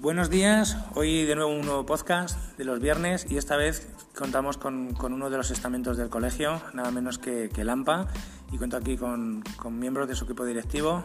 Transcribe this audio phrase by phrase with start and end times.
[0.00, 4.56] Buenos días, hoy de nuevo un nuevo podcast de los viernes y esta vez contamos
[4.56, 8.08] con, uno de los estamentos del colegio, nada menos que, que Lampa,
[8.50, 11.04] y cuento aquí con, con, miembros de su equipo directivo,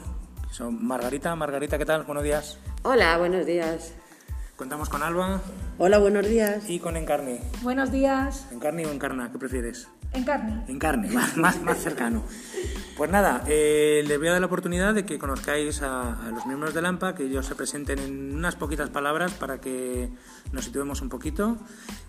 [0.50, 1.36] son Margarita.
[1.36, 2.04] Margarita, ¿qué tal?
[2.04, 2.58] Buenos días.
[2.84, 3.94] Hola, buenos días.
[4.56, 5.42] Contamos con Alba.
[5.78, 6.70] Hola, buenos días.
[6.70, 7.40] Y con Encarni.
[7.64, 8.48] Buenos días.
[8.54, 9.30] ¿Encarni o Encarna?
[9.30, 9.90] ¿Qué prefieres?
[10.14, 10.64] Encarni.
[10.70, 12.24] Encarni, más, más, más cercano.
[12.98, 16.74] Pues nada, eh, les voy a dar la oportunidad de que conozcáis a, los miembros
[16.74, 20.10] de AMPA, que ellos se presenten en unas poquitas palabras para que
[20.54, 21.58] nos situemos un poquito.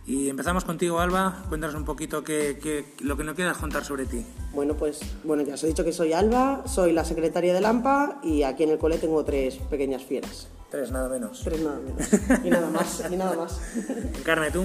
[0.07, 1.43] Y empezamos contigo, Alba.
[1.49, 4.25] Cuéntanos un poquito qué, lo que nos quieras contar sobre ti.
[4.53, 8.21] Bueno, pues bueno, ya os he dicho que soy Alba, soy la secretaria de AMPA
[8.23, 10.47] y aquí en el cole tengo tres pequeñas fieras.
[10.71, 11.43] Tres, nada menos.
[11.43, 12.45] Tres, nada menos.
[12.45, 13.61] Y nada más, y nada más.
[14.19, 14.65] Encarne, tú.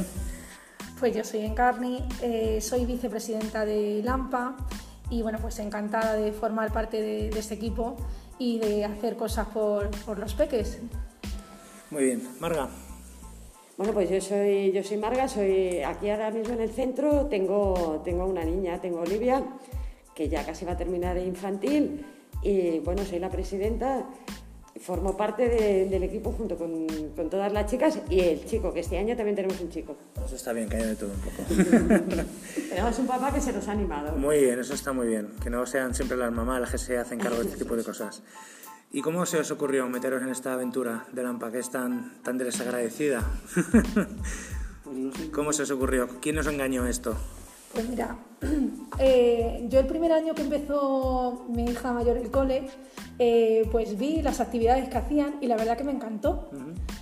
[1.00, 4.56] Pues yo soy Encarni, eh, soy vicepresidenta de LAMPA
[5.12, 7.98] y bueno, pues encantada de formar parte de, este equipo
[8.40, 10.80] y de hacer cosas por, por, los peques.
[11.91, 12.70] Muy bien, Marga.
[13.77, 18.02] Bueno, pues yo soy, yo soy Marga, soy aquí ahora mismo en el centro, tengo,
[18.05, 19.44] tengo una niña, tengo Olivia,
[20.16, 22.05] que ya casi va a terminar infantil
[22.41, 24.05] y bueno, soy la presidenta
[24.82, 25.48] formo parte
[25.90, 29.35] del equipo junto con, con, todas las chicas y el chico, que este año también
[29.35, 29.96] tenemos un chico.
[30.26, 31.43] Eso está bien, que haya de todo un poco.
[32.70, 34.18] tenemos un papá que se nos ha animado.
[34.18, 35.29] Muy bien, eso está muy bien.
[35.41, 37.84] Que no sean siempre las mamás las que se hacen cargo de este tipo de
[37.84, 38.23] cosas.
[38.91, 42.38] ¿Y cómo se os ocurrió meteros en esta aventura de Lampa, que es tan, tan
[42.38, 43.23] desagradecida?
[44.84, 46.10] Pues ¿Cómo se os ocurrió?
[46.21, 47.16] ¿Quién os engañó esto?
[47.74, 48.18] Pues mira,
[49.00, 52.68] eh, yo el primer año que empezó mi hija mayor el cole,
[53.20, 56.50] eh, pues vi las actividades que hacían y la verdad que me encantó.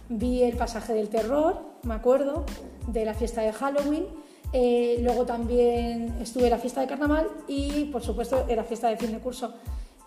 [0.10, 2.46] Vi el pasaje del terror, me acuerdo,
[2.88, 4.06] de la fiesta de Halloween.
[4.52, 8.98] Eh, luego también estuve en la fiesta de carnaval y por supuesto era fiesta de
[8.98, 9.54] fin de curso.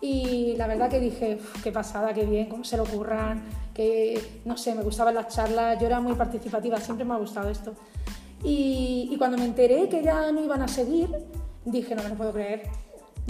[0.01, 3.41] Y la verdad que dije, qué pasada, qué bien, cómo se lo ocurran,
[3.73, 7.49] que no sé, me gustaban las charlas, yo era muy participativa, siempre me ha gustado
[7.49, 7.73] esto.
[8.43, 11.09] Y, cuando me enteré que ya no iban a seguir,
[11.65, 12.63] dije, no me lo puedo creer.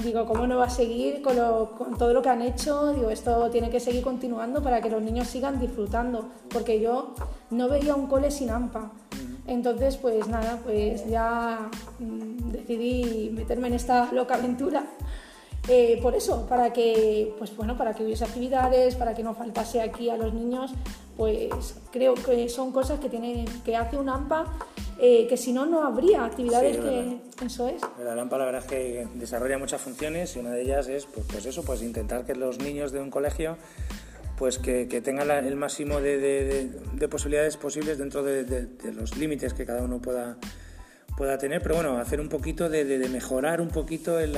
[0.03, 1.35] Digo, ¿cómo no va a seguir con,
[1.97, 2.93] todo lo que han hecho?
[2.93, 7.13] Digo, esto tiene que seguir continuando para que los niños sigan disfrutando, porque yo
[7.51, 8.91] no veía un cole sin AMPA.
[9.45, 11.69] Entonces, pues nada, pues ya
[11.99, 14.83] mm, decidí meterme en esta loca aventura.
[15.67, 19.81] Eh, por eso, para que, pues bueno, para que hubiese actividades, para que no faltase
[19.81, 20.73] aquí a los niños,
[21.17, 24.45] pues creo que son cosas que tiene, que hace un AMPA
[24.99, 27.45] eh, que si no, no habría actividades que...
[27.45, 27.81] Eso es.
[28.03, 31.25] La lámpara la verdad es que desarrolla muchas funciones y una de ellas es, pues,
[31.29, 33.57] pues eso, pues intentar que los niños de un colegio
[34.37, 36.69] pues que, tengan el máximo de,
[37.09, 40.37] posibilidades posibles dentro de, los límites que cada uno pueda,
[41.17, 44.33] pueda tener, pero bueno, hacer un poquito de, mejorar un poquito en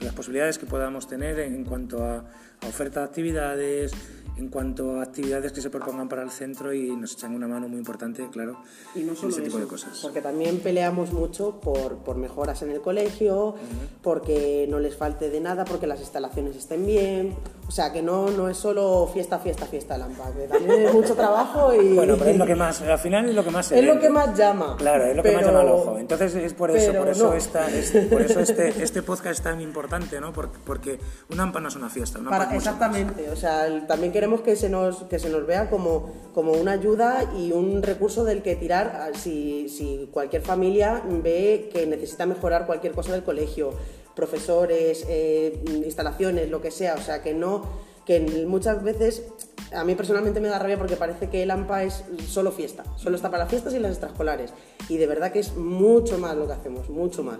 [0.00, 2.24] las posibilidades que podamos tener en cuanto a,
[2.60, 3.92] a oferta de actividades,
[4.36, 7.68] en cuanto a actividades que se propongan para el centro y nos echan una mano
[7.68, 8.62] muy importante, claro,
[8.94, 9.98] y no solo ese tipo de cosas.
[10.00, 13.54] Porque también peleamos mucho por, por mejoras en el colegio,
[14.02, 17.34] porque no les falte de nada, porque las instalaciones estén bien.
[17.70, 21.14] O sea, que no, no es solo fiesta, fiesta, fiesta Lampa, que también es mucho
[21.14, 21.94] trabajo y...
[22.00, 24.00] Bueno, pero es lo que más, al final es lo que más se Es lo
[24.00, 24.74] que más llama.
[24.76, 25.96] Claro, es lo que más llama al ojo.
[25.96, 27.68] Entonces es por eso, por eso, esta,
[28.10, 30.32] por eso este, este podcast es tan importante, ¿no?
[30.32, 30.98] Porque, porque
[31.30, 32.18] una AMPA no es una fiesta.
[32.18, 36.10] Una Para, exactamente, o sea, también queremos que se nos, que se nos vea como,
[36.34, 41.86] como una ayuda y un recurso del que tirar si, si cualquier familia ve que
[41.86, 43.74] necesita mejorar cualquier cosa del colegio
[44.14, 47.64] profesores, eh, instalaciones, lo que sea, o sea, que no,
[48.04, 49.24] que muchas veces
[49.72, 53.16] a mí personalmente me da rabia porque parece que el AMPA es solo fiesta, solo
[53.16, 54.52] está para las fiestas y las extraescolares,
[54.88, 57.38] y de verdad que es mucho más lo que hacemos, mucho más.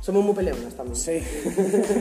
[0.00, 0.96] Somos muy peleonas también.
[0.96, 1.22] Sí.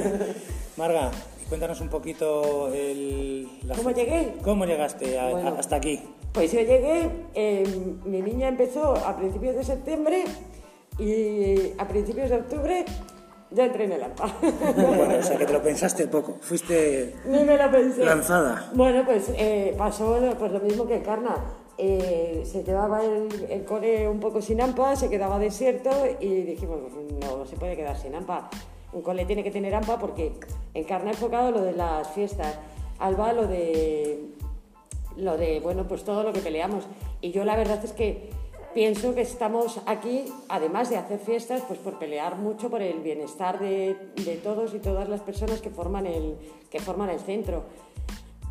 [0.78, 1.12] Marga,
[1.50, 3.48] cuéntanos un poquito el...
[3.76, 4.34] ¿Cómo llegué?
[4.44, 6.02] ¿Cómo llegaste hasta aquí?
[6.34, 7.64] Pues yo llegué, eh,
[8.06, 10.24] mi niña empezó a principios de septiembre
[10.98, 12.86] y a principios de octubre
[13.52, 14.36] ya entré en el AMPA.
[14.76, 18.04] Bueno, o sea que te lo pensaste poco, fuiste Ni me lo pensé.
[18.04, 18.72] lanzada.
[18.74, 21.36] Bueno, pues eh, pasó pues, lo mismo que Carna.
[21.78, 25.90] Eh, se quedaba el, el, cole un poco sin AMPA, se quedaba desierto
[26.20, 26.80] y dijimos,
[27.22, 28.50] no se puede quedar sin AMPA.
[28.94, 30.34] Un cole tiene que tener AMPA porque
[30.74, 32.60] en Carna enfocado lo de las fiestas,
[33.00, 34.28] Alba lo de,
[35.16, 36.86] lo de, bueno, pues todo lo que peleamos.
[37.20, 38.30] Y yo la verdad es que
[38.74, 43.60] pienso que estamos aquí, además de hacer fiestas, pues por pelear mucho por el bienestar
[43.60, 46.38] de, de todos y todas las personas que forman el,
[46.70, 47.66] que forman el centro.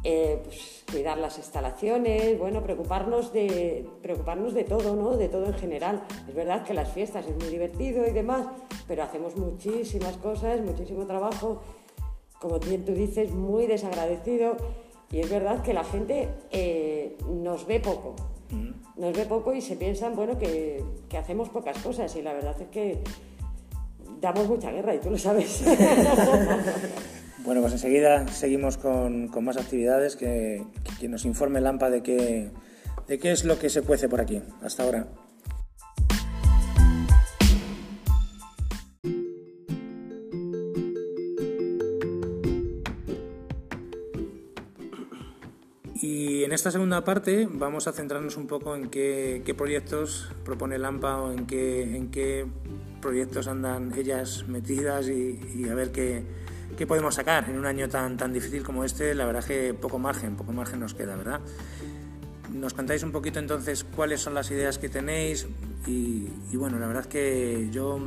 [0.03, 5.17] Eh, pues, cuidar las instalaciones, bueno, preocuparnos de, preocuparnos de todo, ¿no?
[5.17, 6.03] De todo en general.
[6.27, 8.47] Es verdad que las fiestas es muy divertido y demás,
[8.89, 11.61] pero hacemos muchísimas cosas, muchísimo trabajo,
[12.39, 14.57] como bien tú dices, muy desagradecido
[15.13, 18.15] Y es verdad que la gente eh, nos ve poco.
[18.97, 20.83] Nos ve poco y se piensan, bueno, que,
[21.19, 22.15] hacemos pocas cosas.
[22.17, 23.03] Y la verdad es que
[24.21, 25.63] damos mucha guerra y tú lo sabes.
[27.43, 30.63] Bueno, pues enseguida seguimos con, más actividades, que,
[31.01, 32.51] que nos informe Lampa de qué,
[33.09, 34.43] de qué es lo que se cuece por aquí.
[34.61, 35.07] Hasta ahora.
[46.61, 51.33] Esta segunda parte vamos a centrarnos un poco en qué, qué proyectos propone Lampa o
[51.33, 52.45] en qué, en qué
[53.01, 56.23] proyectos andan ellas metidas y, y a ver qué,
[56.77, 59.15] qué, podemos sacar en un año tan, tan difícil como este.
[59.15, 61.41] La verdad que poco margen, poco margen nos queda, ¿verdad?
[62.53, 65.47] Nos contáis un poquito entonces cuáles son las ideas que tenéis
[65.87, 67.99] y, y bueno, la verdad que yo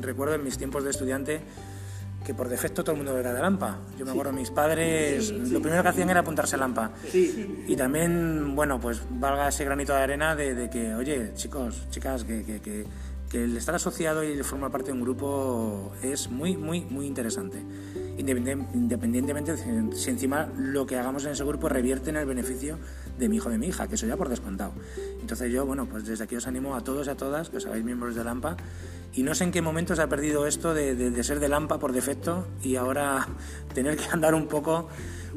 [0.00, 1.40] recuerdo en mis tiempos de estudiante
[2.26, 3.78] que por defecto todo el mundo era de Lampa.
[3.96, 6.90] Yo me acuerdo, mis padres lo primero que hacían era apuntarse a Lampa.
[7.14, 12.24] Y también, bueno, pues valga ese granito de arena de, de que, oye, chicos, chicas,
[12.24, 12.84] que, que, que,
[13.30, 17.06] que el estar asociado y el formar parte de un grupo es muy, muy, muy
[17.06, 17.62] interesante.
[18.18, 22.78] Independientemente de si encima lo que hagamos en ese grupo revierte en el beneficio
[23.18, 24.72] de mi hijo o de mi hija, que eso ya por descontado.
[25.20, 27.66] Entonces yo, bueno, pues desde aquí os animo a todos y a todas que os
[27.66, 28.56] hagáis miembros de Lampa
[29.12, 31.78] y no sé en qué momento se ha perdido esto de, de, ser de Lampa
[31.78, 33.26] por defecto y ahora
[33.74, 34.88] tener que andar un poco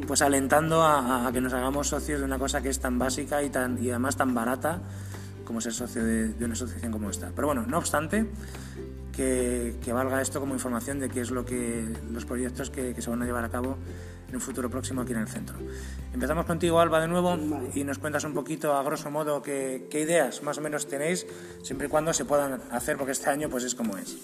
[0.08, 3.50] pues alentando a, que nos hagamos socios de una cosa que es tan básica y,
[3.50, 4.82] tan, y además tan barata
[5.44, 7.32] como ser socio de, una asociación como esta.
[7.36, 8.30] Pero bueno, no obstante,
[9.16, 13.10] que, que, valga esto como información de qué es lo que los proyectos que, se
[13.10, 13.78] van a llevar a cabo
[14.30, 15.58] en un futuro próximo aquí en el centro.
[16.14, 17.70] Empezamos contigo, Alba, de nuevo, vale.
[17.74, 21.26] y nos cuentas un poquito, a grosso modo, qué, qué, ideas más o menos tenéis,
[21.64, 24.18] siempre y cuando se puedan hacer, porque este año pues es como es.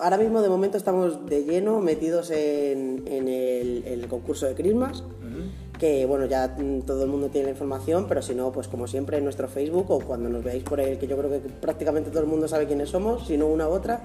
[0.00, 5.00] Ahora mismo, de momento, estamos de lleno metidos en, en el, el, concurso de Christmas.
[5.00, 5.78] Uh -huh.
[5.78, 6.56] Que bueno, ya
[6.86, 9.90] todo el mundo tiene la información, pero si no, pues como siempre en nuestro Facebook
[9.90, 12.66] o cuando nos veáis por ahí, que yo creo que prácticamente todo el mundo sabe
[12.66, 14.02] quiénes somos, si no una u otra,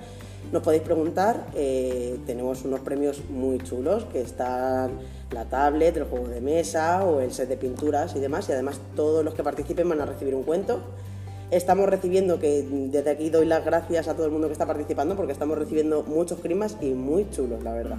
[0.54, 1.48] nos podéis preguntar.
[1.56, 4.92] Eh, tenemos unos premios muy chulos que están
[5.32, 8.48] la tablet, el juego de mesa o el set de pinturas y demás.
[8.48, 10.80] Y además, todos los que participen van a recibir un cuento
[11.56, 15.16] estamos recibiendo, que desde aquí doy las gracias a todo el mundo que está participando,
[15.16, 17.98] porque estamos recibiendo muchos crimas y muy chulos, la verdad.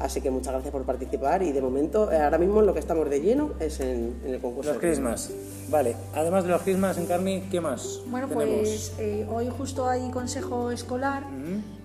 [0.00, 3.08] Así que muchas gracias por participar y de momento, eh, ahora mismo lo que estamos
[3.10, 4.70] de lleno es en, en el concurso.
[4.72, 5.30] Los crismas.
[5.68, 8.00] Vale, además de los crismas en Carmi, ¿qué más?
[8.06, 8.60] Bueno, tenemos?
[8.60, 11.24] pues eh, hoy justo hay consejo escolar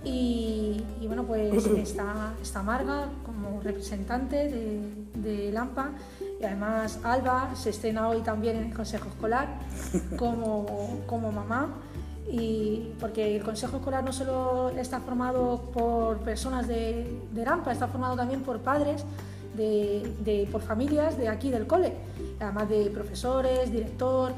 [0.05, 4.79] y, bueno, pues está, está Marga como representante de,
[5.15, 5.91] de Lampa
[6.39, 9.47] y además Alba se estrena hoy también en el Consejo Escolar
[10.17, 11.81] como, como mamá
[12.31, 18.15] y porque el Consejo Escolar no solo está formado por personas de, Rampa, está formado
[18.15, 19.03] también por padres,
[19.55, 21.93] de, por familias de aquí del cole,
[22.39, 24.33] además de profesores, director.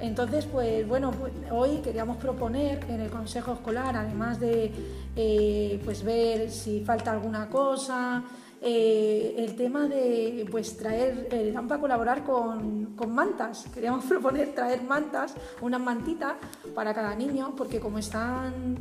[0.00, 4.72] Entonces, pues bueno, pues, hoy queríamos proponer en el Consejo Escolar, además de
[5.16, 8.22] eh, pues ver si falta alguna cosa,
[8.60, 13.66] eh, el tema de pues, traer el AMPA a colaborar con, con, mantas.
[13.72, 16.36] Queríamos proponer traer mantas, una mantita
[16.74, 18.78] para cada niño, porque como están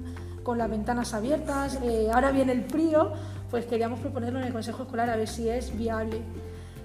[0.47, 3.11] con las ventanas abiertas, eh, ahora viene el frío,
[3.51, 6.21] pues queríamos proponerlo en el Consejo Escolar a ver si es viable.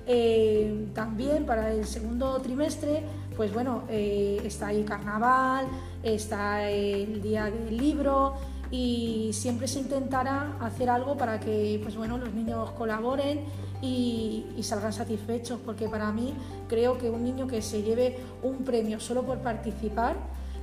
[0.04, 3.04] Eh, también para el segundo trimestre,
[3.36, 5.66] pues bueno, eh, está ahí carnaval,
[6.02, 8.34] está el día del libro,
[8.72, 13.40] y siempre se intentará hacer algo para que pues bueno, los niños colaboren
[13.82, 16.32] y, y, salgan satisfechos, porque para mí
[16.68, 20.16] creo que un niño que se lleve un premio solo por participar,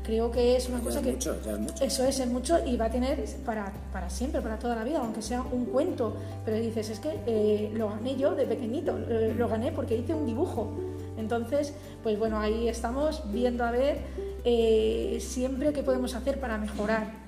[0.04, 1.84] creo que es una ya cosa es que mucho, ya es mucho.
[1.84, 5.00] eso es, es mucho y va a tener para, para siempre, para toda la vida,
[5.00, 9.36] aunque sea un cuento, pero dices, es que eh, lo gané yo de pequeñito, eh,
[9.38, 10.72] lo gané porque hice un dibujo.
[11.16, 14.00] Entonces, pues bueno, ahí estamos viendo a ver
[14.46, 17.19] eh, siempre qué podemos hacer para mejorar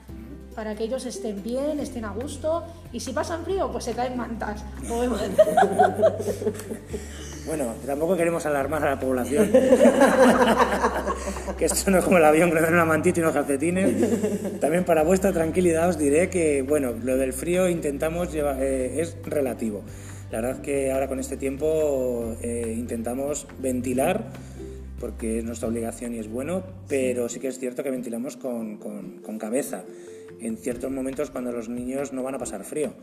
[0.61, 2.63] para que ellos estén bien, estén a gusto
[2.93, 4.63] y si pasan frío, pues se caen mantas.
[7.47, 9.49] bueno, tampoco queremos alarmar a la población.
[11.57, 14.59] que esto no es como el avión que le dan una mantita y unos calcetines.
[14.59, 19.17] También para vuestra tranquilidad os diré que, bueno, lo del frío intentamos llevar, eh, es
[19.23, 19.81] relativo.
[20.29, 24.25] La verdad que ahora con este tiempo eh, intentamos ventilar
[24.99, 28.77] porque es nuestra obligación y es bueno, pero sí que es cierto que ventilamos con,
[28.77, 29.85] con, con cabeza
[30.41, 32.93] en ciertos momentos cuando los niños no van a pasar frío.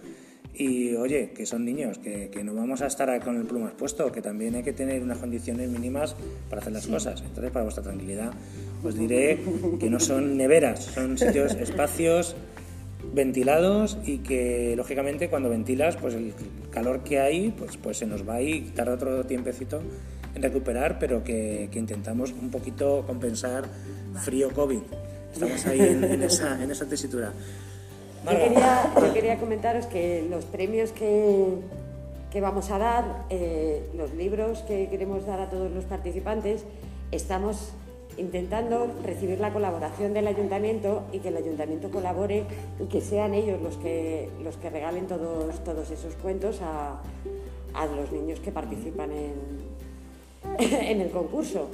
[0.55, 4.11] Y oye, que son niños, que, que no vamos a estar con el plumas puesto,
[4.11, 6.17] que también hay que tener unas condiciones mínimas
[6.49, 6.91] para hacer las sí.
[6.91, 7.23] cosas.
[7.23, 8.33] Entonces, para vuestra tranquilidad,
[8.83, 9.39] os diré
[9.79, 12.35] que no son neveras, son sitios, espacios
[13.13, 16.35] ventilados y que lógicamente cuando ventilas pues el
[16.71, 19.81] calor que hay pues, pues se nos va y tarda otro tiempecito
[20.35, 23.65] recuperar, pero que, que intentamos un poquito compensar
[24.25, 24.81] frío COVID.
[25.33, 27.33] Estamos ahí en, en esa, en esa tesitura.
[28.25, 31.47] Yo quería, yo quería comentaros que los premios que,
[32.31, 36.65] que vamos a dar, eh, los libros que queremos dar a todos los participantes,
[37.13, 37.73] estamos
[38.17, 42.45] intentando recibir la colaboración del ayuntamiento y que el ayuntamiento colabore
[42.81, 47.01] y que sean ellos los que, los que regalen todos, todos esos cuentos a,
[47.75, 49.35] a los niños que participan en,
[50.59, 51.69] en el concurso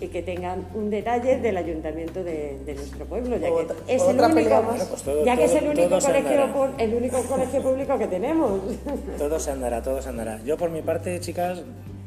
[0.00, 3.48] y que tengan un detalle del ayuntamiento de, de nuestro pueblo, ya
[3.86, 4.62] que es el único.
[4.90, 8.06] Pues todo- ya que es el todo- único todo colegio, el único colegio público que
[8.06, 8.60] tenemos.
[9.18, 10.40] Todo se andará, todo se andará.
[10.44, 11.62] Yo por mi parte, chicas,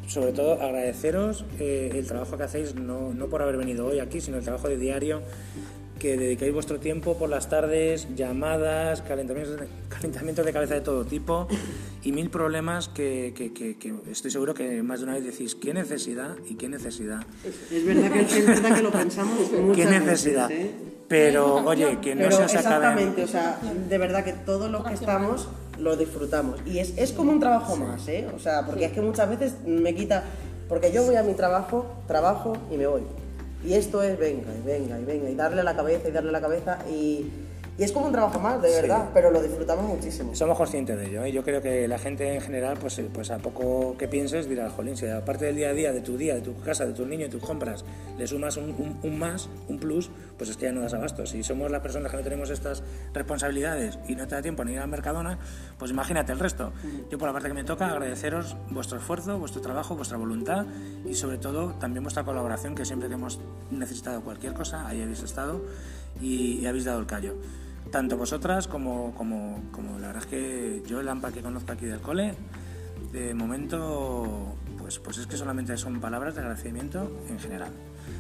[0.08, 4.20] sobre todo agradeceros eh, el trabajo que hacéis, no, no por haber venido hoy aquí,
[4.22, 5.22] sino el trabajo de diario,
[6.02, 11.06] que dedicáis vuestro tiempo por las tardes, llamadas, calentamientos de, calentamientos de cabeza de todo
[11.06, 11.48] tipo
[12.02, 15.54] y mil problemas que, que- que- que estoy seguro que más de una vez decís,
[15.54, 17.22] ¿qué necesidad y qué necesidad?
[17.72, 20.52] Es verdad que, es verdad que lo pensamos muchas ¿Qué veces, necesidad?
[20.52, 20.72] ¿eh?
[21.08, 24.84] Pero, oye, que no Pero se os exactamente, o sea, de verdad que todos los
[24.84, 26.60] que estamos lo disfrutamos.
[26.66, 28.28] Y es, es como un trabajo más, ¿eh?
[28.36, 30.24] O sea, porque es que muchas veces me quita...
[30.70, 33.02] Porque yo voy a mi trabajo, trabajo y me voy.
[33.64, 36.42] Y esto es venga, y venga, y venga, y darle la cabeza, y darle la
[36.42, 37.26] cabeza, y,
[37.78, 38.76] y es como un trabajo más, de Sí.
[38.82, 40.36] verdad, pero lo disfrutamos muchísimo.
[40.36, 41.24] Somos conscientes de ello.
[41.24, 41.32] ¿eh?
[41.32, 44.70] Yo creo que la gente en general, pues, eh, pues a poco que pienses, dirá,
[44.70, 47.08] jolín, si aparte del día a día, de tu día, de tu casa, de tus
[47.08, 47.84] niños, de tus compras,
[48.18, 51.26] le sumas un, un- un más, un plus, pues es que ya no das abasto.
[51.26, 54.74] Si somos las personas que no tenemos estas responsabilidades y no te da tiempo ni
[54.74, 55.40] ir a Mercadona,
[55.80, 56.74] pues imagínate el resto.
[57.10, 60.66] Yo por la parte que me toca, agradeceros vuestro esfuerzo, vuestro trabajo, vuestra voluntad
[61.06, 63.40] y sobre todo también vuestra colaboración, que siempre que hemos
[63.72, 65.62] necesitado cualquier cosa, ahí habéis estado
[66.22, 67.36] y, y habéis dado el callo
[67.92, 71.86] tanto vosotras como, como, como la verdad es que yo el AMPA que conozco aquí
[71.86, 72.34] del cole,
[73.12, 77.72] de momento, pues, pues es que solamente son palabras de agradecimiento en general.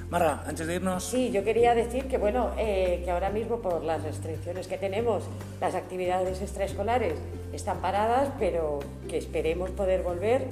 [0.09, 3.83] Marra, antes de irnos, Sí, yo quería decir que bueno, eh, que ahora mismo por
[3.83, 5.23] las restricciones que tenemos,
[5.61, 7.13] las actividades extraescolares
[7.53, 10.47] están paradas, pero que esperemos poder volver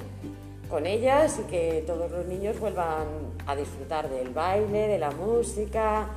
[0.70, 3.06] con ellas y que todos los niños vuelvan
[3.46, 6.08] a disfrutar del baile, de la música,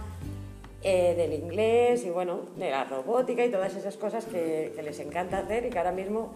[0.84, 5.00] eh, del inglés y bueno, de la robótica y todas esas cosas que, que les
[5.00, 6.34] encanta hacer y que ahora mismo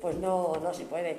[0.00, 1.16] pues no, no se puede.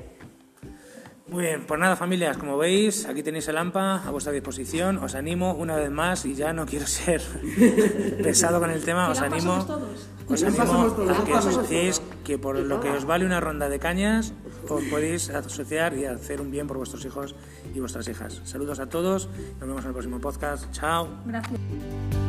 [1.27, 4.99] Muy bien, pues nada familias, como veis, aquí tenéis el AMPA a vuestra disposición.
[4.99, 7.19] Os animo una vez más, y ya no quiero ser
[8.23, 10.07] pesado con el tema, os animo, todos.
[10.29, 13.69] os animo todos, a que pasamos asociéis que por lo que os vale una ronda
[13.69, 14.33] de cañas,
[14.69, 17.35] os podéis asociar y hacer un bien por vuestros hijos
[17.73, 18.41] y vuestras hijas.
[18.43, 19.27] Saludos a todos,
[19.59, 20.71] nos vemos en el próximo podcast.
[20.73, 21.07] Chao.
[21.25, 22.24] Gracias.